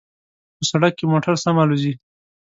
[0.57, 1.93] په سړک کې موټر سم الوزي